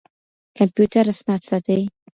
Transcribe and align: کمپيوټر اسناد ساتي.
کمپيوټر 0.57 1.05
اسناد 1.13 1.41
ساتي. 1.49 1.81